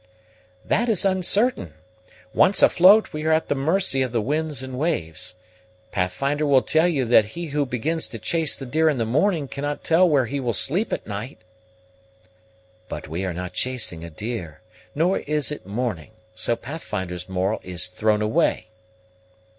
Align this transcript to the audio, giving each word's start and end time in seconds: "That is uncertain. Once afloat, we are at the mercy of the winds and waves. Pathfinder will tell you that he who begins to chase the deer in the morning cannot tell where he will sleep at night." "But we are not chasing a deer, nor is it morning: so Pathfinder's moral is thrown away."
"That 0.65 0.89
is 0.89 1.05
uncertain. 1.05 1.75
Once 2.33 2.63
afloat, 2.63 3.13
we 3.13 3.23
are 3.25 3.31
at 3.31 3.49
the 3.49 3.53
mercy 3.55 4.01
of 4.01 4.11
the 4.11 4.19
winds 4.19 4.63
and 4.63 4.79
waves. 4.79 5.35
Pathfinder 5.91 6.43
will 6.43 6.63
tell 6.63 6.87
you 6.87 7.05
that 7.05 7.25
he 7.37 7.45
who 7.49 7.67
begins 7.67 8.07
to 8.07 8.17
chase 8.17 8.55
the 8.55 8.65
deer 8.65 8.89
in 8.89 8.97
the 8.97 9.05
morning 9.05 9.47
cannot 9.47 9.83
tell 9.83 10.09
where 10.09 10.25
he 10.25 10.39
will 10.39 10.53
sleep 10.53 10.91
at 10.91 11.05
night." 11.05 11.37
"But 12.89 13.09
we 13.09 13.25
are 13.25 13.33
not 13.35 13.53
chasing 13.53 14.03
a 14.03 14.09
deer, 14.09 14.61
nor 14.95 15.19
is 15.19 15.51
it 15.51 15.67
morning: 15.67 16.09
so 16.33 16.55
Pathfinder's 16.55 17.29
moral 17.29 17.59
is 17.63 17.85
thrown 17.85 18.23
away." 18.23 18.69